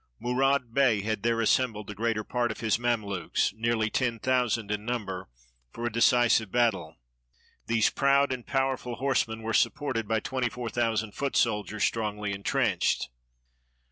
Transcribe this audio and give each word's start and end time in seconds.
Mourad 0.19 0.73
Bey 0.73 1.03
had 1.03 1.21
there 1.21 1.39
assembled 1.41 1.85
the 1.85 1.93
greater 1.93 2.23
part 2.23 2.49
of 2.49 2.59
his 2.59 2.77
^lamelukes, 2.77 3.53
nearly 3.53 3.91
ten 3.91 4.17
thousand 4.17 4.71
in 4.71 4.83
number, 4.83 5.29
for 5.71 5.85
a 5.85 5.91
decisive 5.91 6.51
battle. 6.51 6.95
These 7.67 7.91
proud 7.91 8.31
and 8.33 8.43
powerful 8.43 8.95
horsemen 8.95 9.43
were 9.43 9.53
supported 9.53 10.07
by 10.07 10.19
twenty 10.19 10.49
four 10.49 10.69
thousand 10.69 11.11
foot 11.13 11.35
soldiers, 11.35 11.83
strongly 11.83 12.31
intrenched. 12.31 13.11